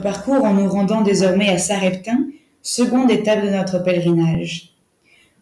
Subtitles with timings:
[0.00, 2.26] parcours en nous rendant désormais à Sareptin,
[2.62, 4.74] seconde étape de notre pèlerinage.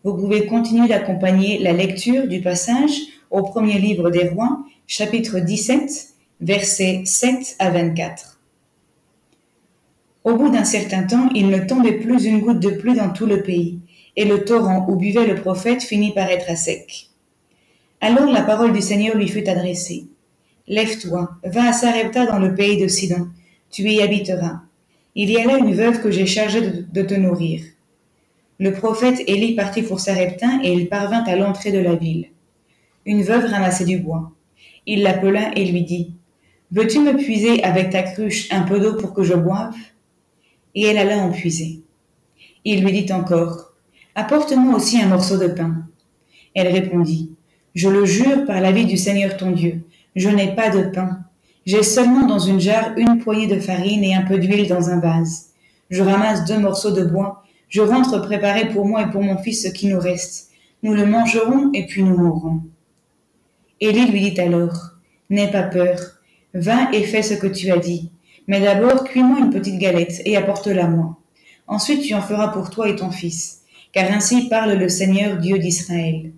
[0.05, 2.93] Vous pouvez continuer d'accompagner la lecture du passage
[3.31, 6.09] au premier livre des rois, chapitre 17,
[6.41, 8.39] versets 7 à 24.
[10.25, 13.27] Au bout d'un certain temps, il ne tombait plus une goutte de pluie dans tout
[13.27, 13.81] le pays,
[14.17, 17.11] et le torrent où buvait le prophète finit par être à sec.
[18.01, 20.07] Alors la parole du Seigneur lui fut adressée.
[20.69, 23.29] Lève-toi, va à Sarepta dans le pays de Sidon,
[23.71, 24.61] tu y habiteras.
[25.15, 27.63] Il y a là une veuve que j'ai chargée de, te nourrir.
[28.59, 32.27] Le prophète Élie partit pour Sareptin et il parvint à l'entrée de la ville.
[33.05, 34.33] Une veuve ramassait du bois.
[34.87, 36.15] Il l'appela et lui dit
[36.71, 39.77] Veux-tu me puiser avec ta cruche un peu d'eau pour que je boive?
[40.75, 41.81] Et elle alla en puiser.
[42.65, 43.73] Il lui dit encore
[44.15, 45.87] Apporte-moi aussi un morceau de pain.
[46.55, 47.33] Elle répondit
[47.75, 49.83] Je le jure par la vie du Seigneur ton Dieu,
[50.15, 51.26] je n'ai pas de pain.
[51.67, 55.01] J'ai seulement dans une jarre une poignée de farine et un peu d'huile dans un
[55.01, 55.47] vase.
[55.91, 57.43] Je ramasse deux morceaux de bois.
[57.69, 60.51] Je rentre préparer pour moi et pour mon fils ce qui nous reste.
[60.85, 62.61] Nous le mangerons et puis nous mourrons.
[63.81, 64.93] Élie lui dit alors,
[65.29, 65.99] N'aie pas peur.
[66.55, 68.13] Va et fais ce que tu as dit.
[68.47, 71.19] Mais d'abord, cuis-moi une petite galette et apporte-la moi.
[71.67, 73.63] Ensuite, tu en feras pour toi et ton fils.
[73.91, 76.31] Car ainsi parle le Seigneur Dieu d'Israël.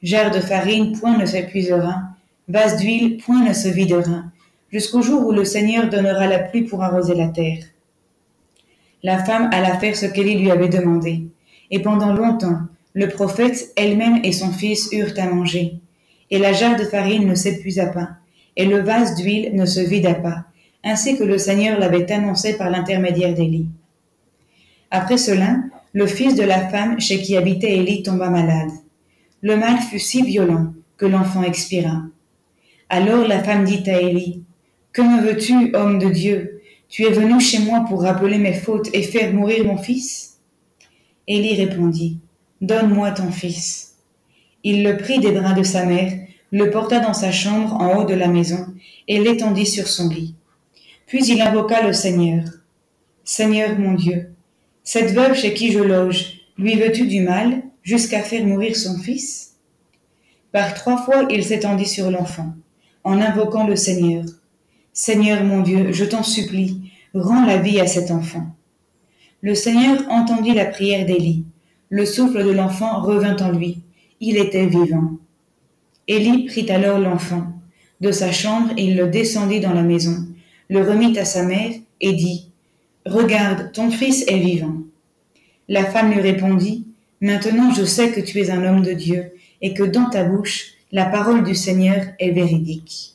[0.00, 2.02] Jarre de farine, point ne s'épuisera.
[2.46, 4.22] Vase d'huile, point ne se videra
[4.70, 7.64] jusqu'au jour où le Seigneur donnera la pluie pour arroser la terre.
[9.02, 11.22] La femme alla faire ce qu'Élie lui avait demandé,
[11.70, 12.60] et pendant longtemps,
[12.92, 15.80] le prophète elle-même et son fils eurent à manger,
[16.30, 18.10] et la jarre de farine ne s'épuisa pas,
[18.56, 20.44] et le vase d'huile ne se vida pas,
[20.84, 23.68] ainsi que le Seigneur l'avait annoncé par l'intermédiaire d'Élie.
[24.90, 25.56] Après cela,
[25.92, 28.70] le fils de la femme chez qui habitait Élie tomba malade.
[29.40, 32.02] Le mal fut si violent que l'enfant expira.
[32.88, 34.42] Alors la femme dit à Élie,
[34.92, 36.62] que me veux-tu, homme de Dieu?
[36.88, 40.38] Tu es venu chez moi pour rappeler mes fautes et faire mourir mon fils?
[41.28, 42.18] Élie répondit,
[42.60, 43.94] Donne-moi ton fils.
[44.64, 46.12] Il le prit des bras de sa mère,
[46.50, 48.66] le porta dans sa chambre en haut de la maison
[49.08, 50.34] et l'étendit sur son lit.
[51.06, 52.44] Puis il invoqua le Seigneur.
[53.24, 54.32] Seigneur mon Dieu,
[54.82, 59.54] cette veuve chez qui je loge, lui veux-tu du mal jusqu'à faire mourir son fils?
[60.52, 62.54] Par trois fois il s'étendit sur l'enfant,
[63.04, 64.24] en invoquant le Seigneur.
[64.92, 68.54] Seigneur mon Dieu, je t'en supplie, rends la vie à cet enfant.
[69.40, 71.44] Le Seigneur entendit la prière d'Élie.
[71.90, 73.78] Le souffle de l'enfant revint en lui.
[74.20, 75.12] Il était vivant.
[76.08, 77.46] Élie prit alors l'enfant.
[78.00, 80.26] De sa chambre, il le descendit dans la maison,
[80.68, 81.70] le remit à sa mère
[82.00, 82.50] et dit,
[83.06, 84.74] Regarde, ton fils est vivant.
[85.68, 86.86] La femme lui répondit,
[87.20, 90.72] Maintenant je sais que tu es un homme de Dieu et que dans ta bouche,
[90.90, 93.14] la parole du Seigneur est véridique.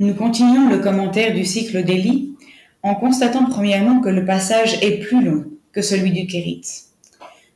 [0.00, 2.36] Nous continuons le commentaire du cycle d'Élie
[2.84, 6.62] en constatant premièrement que le passage est plus long que celui du Kérit.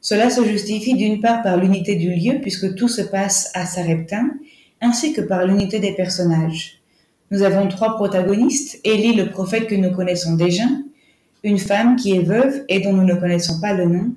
[0.00, 4.28] Cela se justifie d'une part par l'unité du lieu puisque tout se passe à Sareptin,
[4.80, 6.80] ainsi que par l'unité des personnages.
[7.30, 10.64] Nous avons trois protagonistes, Élie le prophète que nous connaissons déjà,
[11.44, 14.14] une femme qui est veuve et dont nous ne connaissons pas le nom,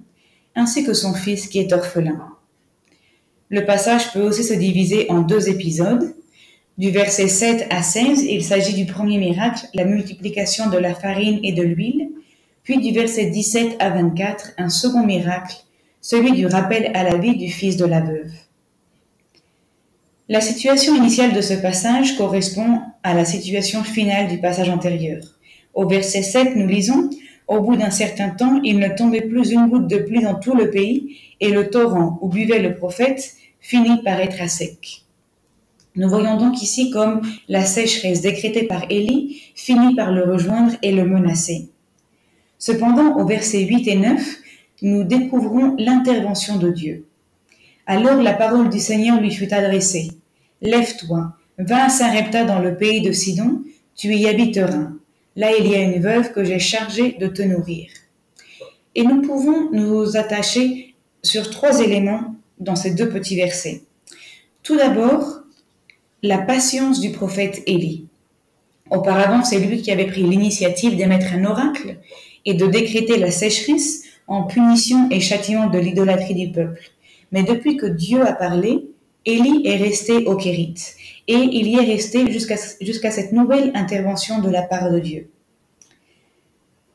[0.56, 2.19] ainsi que son fils qui est orphelin.
[3.50, 6.16] Le passage peut aussi se diviser en deux épisodes,
[6.78, 11.40] du verset 7 à 16, il s'agit du premier miracle, la multiplication de la farine
[11.44, 12.09] et de l'huile,
[12.63, 15.56] puis du verset 17 à 24, un second miracle,
[16.02, 18.31] celui du rappel à la vie du fils de la veuve.
[20.28, 25.24] La situation initiale de ce passage correspond à la situation finale du passage antérieur.
[25.74, 27.09] Au verset 7, nous lisons
[27.47, 30.56] Au bout d'un certain temps, il ne tombait plus une goutte de pluie dans tout
[30.56, 35.04] le pays, et le torrent où buvait le prophète finit par être à sec.
[35.95, 40.91] Nous voyons donc ici comme la sécheresse décrétée par Élie finit par le rejoindre et
[40.91, 41.69] le menacer.
[42.57, 44.38] Cependant, au verset 8 et 9,
[44.81, 47.06] nous découvrons l'intervention de Dieu.
[47.86, 50.12] Alors la parole du Seigneur lui fut adressée.
[50.62, 53.62] Lève-toi, va à Sarepta dans le pays de Sidon,
[53.95, 54.89] tu y habiteras.
[55.36, 57.88] Là il y a une veuve que j'ai chargée de te nourrir.
[58.95, 63.83] Et nous pouvons nous attacher sur trois éléments dans ces deux petits versets.
[64.63, 65.42] Tout d'abord,
[66.23, 68.07] la patience du prophète Élie.
[68.89, 71.97] Auparavant, c'est lui qui avait pris l'initiative d'émettre un oracle
[72.45, 76.91] et de décréter la sécheresse en punition et châtiment de l'idolâtrie du peuple.
[77.31, 78.89] Mais depuis que Dieu a parlé,
[79.25, 80.75] Élie est resté au Kérit
[81.27, 85.29] et il y est resté jusqu'à jusqu'à cette nouvelle intervention de la part de Dieu.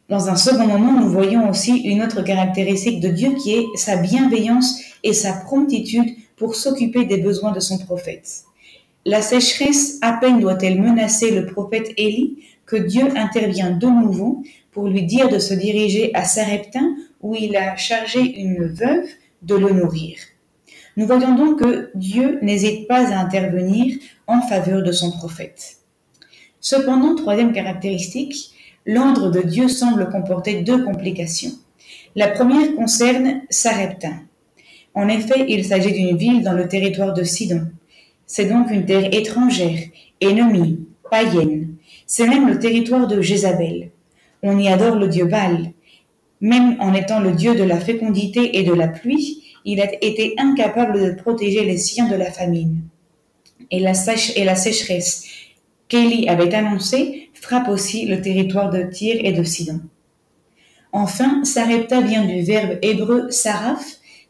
[0.09, 3.97] Dans un second moment, nous voyons aussi une autre caractéristique de Dieu qui est sa
[3.97, 8.45] bienveillance et sa promptitude pour s'occuper des besoins de son prophète.
[9.07, 14.43] La sécheresse à peine doit-elle menacer le prophète Élie que Dieu intervient de nouveau
[14.73, 16.81] pour lui dire de se diriger à Sarepta
[17.23, 19.09] où il a chargé une veuve
[19.43, 20.19] de le nourrir.
[20.97, 25.79] Nous voyons donc que Dieu n'hésite pas à intervenir en faveur de son prophète.
[26.61, 28.53] Cependant, troisième caractéristique,
[28.85, 31.53] l'ordre de Dieu semble comporter deux complications.
[32.17, 34.11] La première concerne Sarepta.
[34.95, 37.67] En effet, il s'agit d'une ville dans le territoire de Sidon.
[38.33, 39.81] C'est donc une terre étrangère,
[40.21, 41.75] ennemie, païenne.
[42.07, 43.91] C'est même le territoire de Jézabel.
[44.45, 45.73] On y adore le dieu Baal.
[46.41, 50.35] Même en étant le dieu de la fécondité et de la pluie, il a été
[50.39, 52.83] incapable de protéger les siens de la famine.
[53.73, 53.95] Et la,
[54.37, 55.25] et la sécheresse
[55.89, 59.81] qu'Élie avait annoncée frappe aussi le territoire de Tyr et de Sidon.
[60.93, 63.85] Enfin, Sarepta vient du verbe hébreu saraf,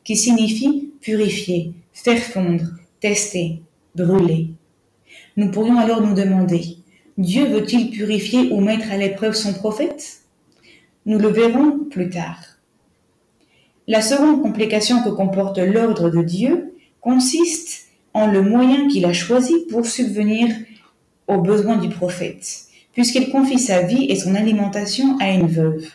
[0.05, 2.65] qui signifie purifier, faire fondre,
[3.01, 3.61] tester,
[3.95, 4.49] brûler.
[5.37, 6.77] Nous pourrions alors nous demander,
[7.19, 10.21] Dieu veut-il purifier ou mettre à l'épreuve son prophète?
[11.07, 12.41] Nous le verrons plus tard.
[13.87, 19.67] La seconde complication que comporte l'ordre de Dieu consiste en le moyen qu'il a choisi
[19.71, 20.49] pour subvenir
[21.27, 25.89] aux besoins du prophète, puisqu'il confie sa vie et son alimentation à une veuve.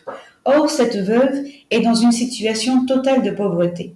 [0.44, 3.94] Or, cette veuve est dans une situation totale de pauvreté.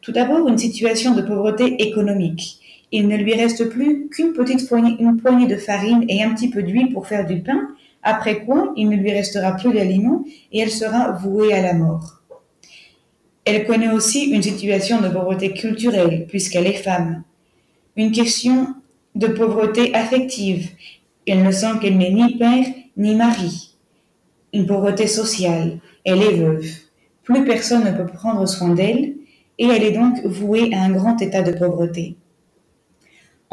[0.00, 2.61] Tout d'abord, une situation de pauvreté économique.
[2.94, 6.92] Il ne lui reste plus qu'une petite poignée, de farine et un petit peu d'huile
[6.92, 7.68] pour faire du pain,
[8.02, 12.20] après quoi il ne lui restera plus d'aliments et elle sera vouée à la mort.
[13.44, 17.22] Elle connaît aussi une situation de pauvreté culturelle, puisqu'elle est femme.
[17.96, 18.68] Une question
[19.14, 20.70] de pauvreté affective.
[21.26, 22.66] Elle ne sent qu'elle n'est ni père
[22.96, 23.74] ni mari.
[24.52, 25.78] Une pauvreté sociale.
[26.04, 26.68] Elle est veuve.
[27.22, 29.14] Plus personne ne peut prendre soin d'elle,
[29.58, 32.16] et elle est donc vouée à un grand état de pauvreté.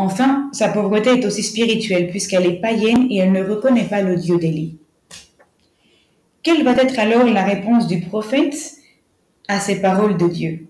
[0.01, 4.15] Enfin, sa pauvreté est aussi spirituelle, puisqu'elle est païenne et elle ne reconnaît pas le
[4.15, 4.77] Dieu d'Élie.
[6.41, 8.77] Quelle va être alors la réponse du prophète
[9.49, 10.67] à ces paroles de Dieu?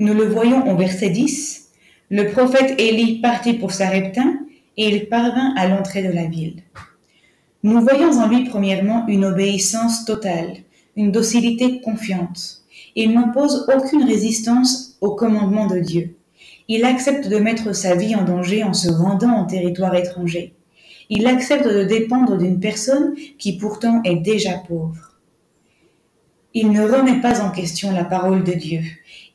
[0.00, 1.68] Nous le voyons au verset 10.
[2.10, 4.24] Le prophète Élie partit pour Sarepta
[4.76, 6.64] et il parvint à l'entrée de la ville.
[7.62, 10.54] Nous voyons en lui premièrement une obéissance totale,
[10.96, 12.62] une docilité confiante.
[12.96, 16.16] Il n'oppose aucune résistance au commandement de Dieu.
[16.68, 20.54] Il accepte de mettre sa vie en danger en se rendant en territoire étranger.
[21.08, 25.16] Il accepte de dépendre d'une personne qui pourtant est déjà pauvre.
[26.54, 28.80] Il ne remet pas en question la parole de Dieu.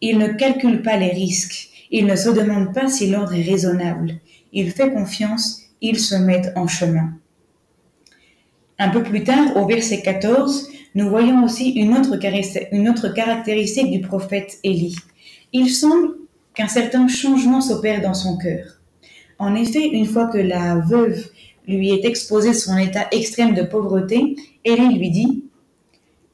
[0.02, 1.70] Il ne calcule pas les risques.
[1.92, 4.16] Il ne se demande pas si l'ordre est raisonnable.
[4.54, 7.14] Il fait confiance, il se met en chemin.
[8.80, 12.18] Un peu plus tard, au verset 14, nous voyons aussi une autre,
[13.14, 14.96] caractéristique du prophète Élie.
[15.54, 16.16] Il semble
[16.54, 18.82] qu'un certain changement s'opère dans son cœur.
[19.40, 21.30] En effet, une fois que la veuve
[21.68, 25.46] lui est exposée son état extrême de pauvreté, Élie lui dit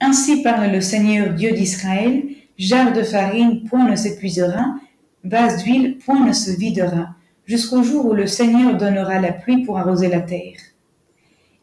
[0.02, 2.24] Ainsi parle le Seigneur Dieu d'Israël,
[2.58, 4.76] jarre de farine, point ne s'épuisera,
[5.24, 7.16] vase d'huile, point ne se videra,
[7.46, 10.58] jusqu'au jour où le Seigneur donnera la pluie pour arroser la terre.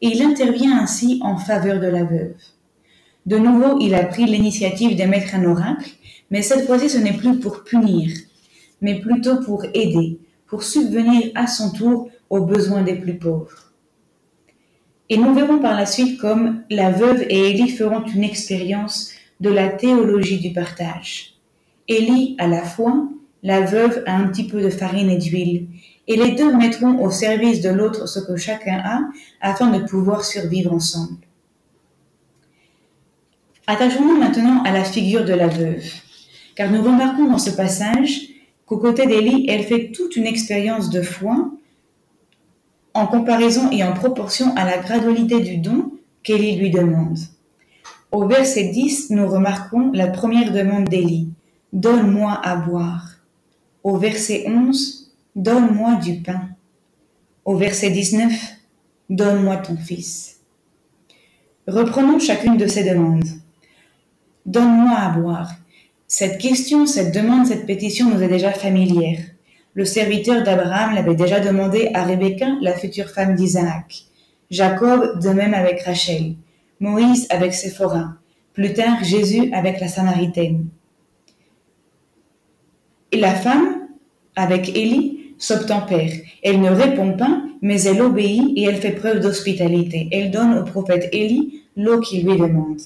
[0.01, 2.35] Et il intervient ainsi en faveur de la veuve.
[3.25, 5.91] De nouveau, il a pris l'initiative d'émettre un oracle,
[6.31, 8.11] mais cette fois-ci ce n'est plus pour punir,
[8.81, 13.71] mais plutôt pour aider, pour subvenir à son tour aux besoins des plus pauvres.
[15.09, 19.49] Et nous verrons par la suite comme la veuve et Élie feront une expérience de
[19.49, 21.35] la théologie du partage.
[21.87, 23.07] Élie a la foi,
[23.43, 25.67] la veuve a un petit peu de farine et d'huile,
[26.07, 29.01] et les deux mettront au service de l'autre ce que chacun a
[29.41, 31.17] afin de pouvoir survivre ensemble.
[33.67, 35.83] Attachons-nous maintenant à la figure de la veuve,
[36.55, 38.29] car nous remarquons dans ce passage
[38.65, 41.51] qu'aux côtés d'Élie, elle fait toute une expérience de foi
[42.93, 45.91] en comparaison et en proportion à la gradualité du don
[46.23, 47.19] qu'Élie lui demande.
[48.11, 51.29] Au verset 10, nous remarquons la première demande d'Élie.
[51.73, 53.15] Donne-moi à boire.
[53.83, 56.47] Au verset 11, Donne-moi du pain.
[57.43, 58.31] Au verset 19,
[59.09, 60.39] Donne-moi ton fils.
[61.67, 63.27] Reprenons chacune de ces demandes.
[64.45, 65.51] Donne-moi à boire.
[66.07, 69.19] Cette question, cette demande, cette pétition nous est déjà familière.
[69.73, 74.03] Le serviteur d'Abraham l'avait déjà demandé à Rebecca, la future femme d'Isaac.
[74.51, 76.35] Jacob de même avec Rachel.
[76.79, 78.13] Moïse avec Séphora.
[78.53, 80.67] Plus tard, Jésus avec la Samaritaine.
[83.11, 83.87] Et la femme,
[84.35, 86.11] avec Élie, s'obtempère.
[86.43, 90.07] Elle ne répond pas, mais elle obéit et elle fait preuve d'hospitalité.
[90.11, 92.79] Elle donne au prophète Élie l'eau qu'il lui demande.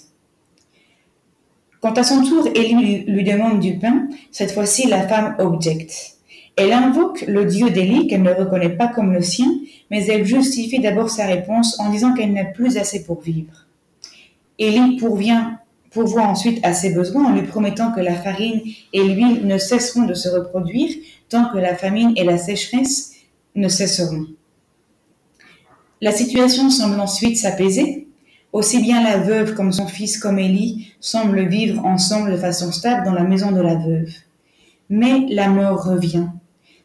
[1.81, 6.17] Quand à son tour Élie lui demande du pain, cette fois-ci la femme objecte.
[6.57, 9.47] Elle invoque le Dieu d'Élie qu'elle ne reconnaît pas comme le sien,
[9.89, 13.65] mais elle justifie d'abord sa réponse en disant qu'elle n'a plus assez pour vivre.
[14.57, 19.57] Élie pourvoit ensuite à ses besoins en lui promettant que la farine et l'huile ne
[19.57, 20.93] cesseront de se reproduire
[21.29, 23.13] tant que la famine et la sécheresse
[23.55, 24.25] ne cesseront.
[26.01, 28.08] La situation semble ensuite s'apaiser.
[28.51, 33.05] Aussi bien la veuve comme son fils comme Élie semblent vivre ensemble de façon stable
[33.05, 34.11] dans la maison de la veuve.
[34.89, 36.27] Mais la mort revient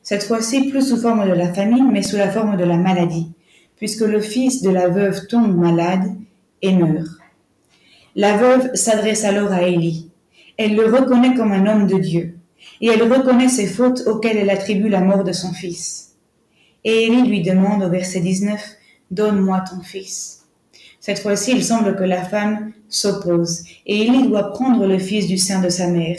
[0.05, 3.33] cette fois-ci plus sous forme de la famine, mais sous la forme de la maladie,
[3.77, 6.15] puisque le fils de la veuve tombe malade
[6.61, 7.09] et meurt.
[8.15, 10.11] La veuve s'adresse alors à Élie.
[10.59, 12.37] Elle le reconnaît comme un homme de Dieu,
[12.83, 16.13] et elle reconnaît ses fautes auxquelles elle attribue la mort de son fils.
[16.85, 18.61] Et Élie lui demande au verset 19,
[19.11, 20.44] Donne-moi ton fils.
[21.05, 25.37] Cette fois-ci, il semble que la femme s'oppose, et Élie doit prendre le fils du
[25.37, 26.17] sein de sa mère.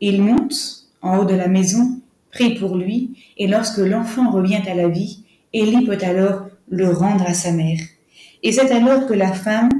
[0.00, 0.54] Il monte
[1.02, 2.00] en haut de la maison
[2.30, 7.24] prie pour lui, et lorsque l'enfant revient à la vie, Élie peut alors le rendre
[7.26, 7.80] à sa mère.
[8.44, 9.70] Et c'est alors que la femme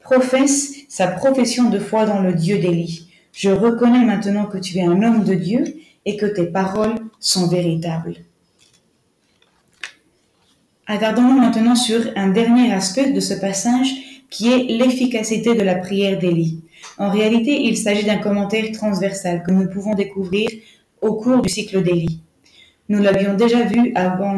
[0.00, 3.10] professe sa profession de foi dans le Dieu d'Élie.
[3.32, 7.46] Je reconnais maintenant que tu es un homme de Dieu et que tes paroles sont
[7.46, 8.16] véritables.
[10.88, 13.88] Attardons-nous maintenant sur un dernier aspect de ce passage
[14.30, 16.60] qui est l'efficacité de la prière d'Élie.
[16.98, 20.48] En réalité, il s'agit d'un commentaire transversal que nous pouvons découvrir
[21.00, 22.20] au cours du cycle d'Élie.
[22.88, 24.36] Nous l'avions déjà vu avant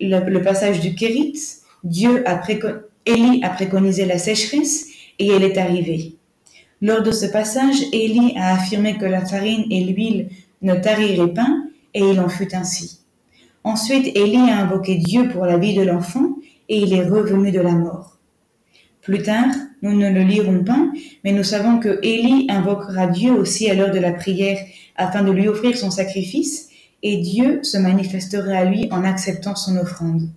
[0.00, 1.34] le, passage du Kérit.
[1.82, 2.40] Dieu a
[3.04, 4.86] Élie a préconisé la sécheresse
[5.18, 6.14] et elle est arrivée.
[6.80, 10.28] Lors de ce passage, Élie a affirmé que la farine et l'huile
[10.62, 11.48] ne tariraient pas
[11.94, 13.00] et il en fut ainsi.
[13.66, 16.36] Ensuite, Élie a invoqué Dieu pour la vie de l'enfant
[16.68, 18.16] et il est revenu de la mort.
[19.02, 20.86] Plus tard, nous ne le lirons pas,
[21.24, 24.56] mais nous savons que Élie invoquera Dieu aussi à l'heure de la prière
[24.94, 26.68] afin de lui offrir son sacrifice,
[27.02, 30.28] et Dieu se manifestera à lui en acceptant son offrande.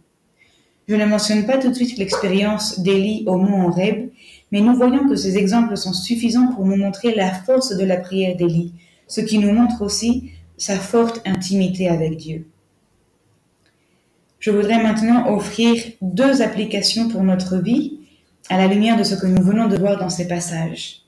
[0.88, 4.10] Je ne mentionne pas tout de suite l'expérience d'Élie au mont Horeb,
[4.52, 7.98] mais nous voyons que ces exemples sont suffisants pour nous montrer la force de la
[7.98, 8.74] prière d'Élie,
[9.06, 12.48] ce qui nous montre aussi sa forte intimité avec Dieu.
[14.39, 18.00] Je voudrais maintenant offrir deux applications pour notre vie
[18.50, 21.01] à la lumière de ce que nous venons de voir dans ces passages.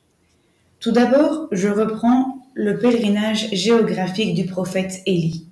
[0.81, 5.47] Tout d'abord, je reprends le pèlerinage géographique du prophète Élie.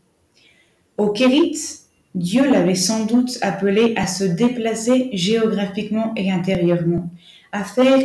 [0.98, 1.58] Au Kérit,
[2.16, 7.10] Dieu l'avait sans doute appelé à se déplacer géographiquement et intérieurement,
[7.54, 8.02] à faire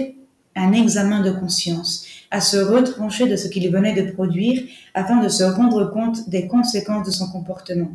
[0.54, 4.62] un examen de conscience, à se retrancher de ce qu'il venait de produire
[4.94, 7.90] afin de se rendre compte des conséquences de son comportement.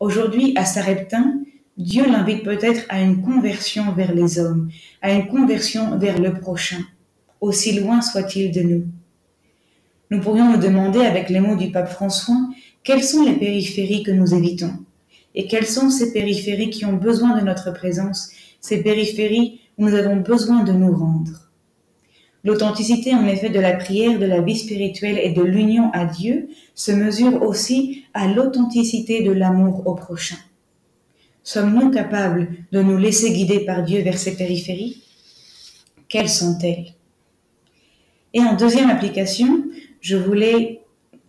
[0.00, 1.42] Aujourd'hui, à Sareptin,
[1.76, 4.70] Dieu l'invite peut-être à une conversion vers les hommes,
[5.02, 6.80] à une conversion vers le prochain,
[7.42, 8.84] aussi loin soit-il de nous.
[10.10, 12.48] Nous pourrions nous demander, avec les mots du pape François,
[12.82, 14.72] quelles sont les périphéries que nous évitons
[15.34, 19.94] et quelles sont ces périphéries qui ont besoin de notre présence, ces périphéries où nous
[19.94, 21.49] avons besoin de nous rendre.
[22.42, 26.48] L'authenticité en effet de la prière, de la vie spirituelle et de l'union à Dieu
[26.74, 30.38] se mesure aussi à l'authenticité de l'amour au prochain.
[31.42, 35.02] Sommes-nous capables de nous laisser guider par Dieu vers ces périphéries?
[36.08, 36.94] Quelles sont-elles?
[38.32, 39.64] Et en deuxième application,
[40.00, 40.80] je voulais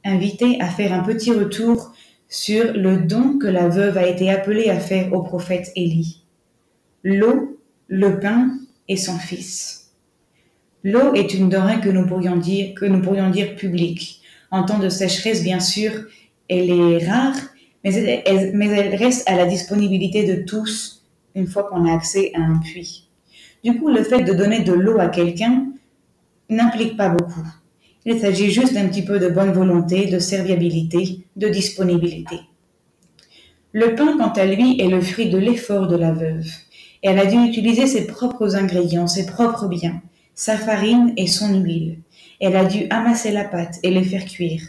[0.05, 1.93] inviter à faire un petit retour
[2.29, 6.23] sur le don que la veuve a été appelée à faire au prophète Élie.
[7.03, 8.51] L'eau, le pain
[8.87, 9.80] et son fils.
[10.83, 14.21] L'eau est une denrée que nous pourrions dire, publique.
[14.50, 15.91] En temps de sécheresse, bien sûr,
[16.50, 17.35] elle est rare,
[17.83, 21.03] mais elle, reste à la disponibilité de tous
[21.35, 23.07] une fois qu'on a accès à un puits.
[23.63, 25.67] Du coup, le fait de donner de l'eau à quelqu'un
[26.50, 27.47] n'implique pas beaucoup.
[28.05, 32.39] Il s'agit juste d'un petit peu de bonne volonté, de serviabilité, de disponibilité.
[33.71, 36.47] Le pain, quant à lui, est le fruit de l'effort de la veuve.
[37.03, 40.01] Elle a dû utiliser ses propres ingrédients, ses propres biens,
[40.35, 42.00] sa farine et son huile.
[42.39, 44.63] Elle a dû amasser la pâte et les faire cuire.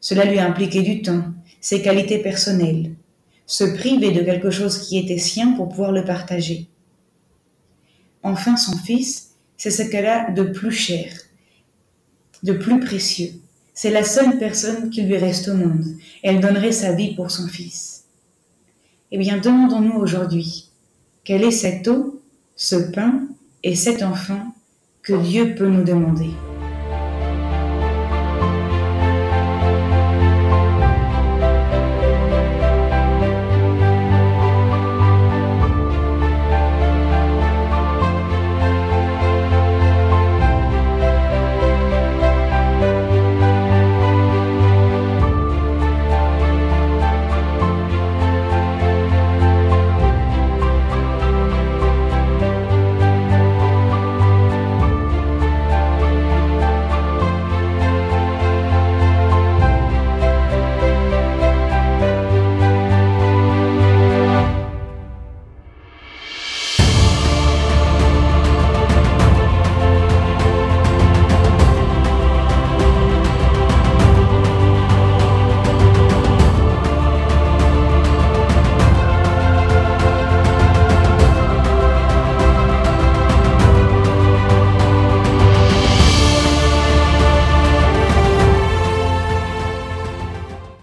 [0.00, 1.24] Cela lui a impliqué du temps,
[1.60, 2.92] ses qualités personnelles,
[3.46, 6.66] se priver de quelque chose qui était sien pour pouvoir le partager.
[8.22, 11.12] Enfin, son fils, c'est ce qu'elle a de plus cher,
[12.42, 13.30] de plus précieux.
[13.74, 15.84] C'est la seule personne qui lui reste au monde.
[16.22, 18.04] Elle donnerait sa vie pour son fils.
[19.10, 20.70] Eh bien, demandons-nous aujourd'hui,
[21.22, 22.22] quelle est cette eau,
[22.56, 23.26] ce pain
[23.62, 24.53] et cet enfant
[25.04, 26.30] que Dieu peut nous demander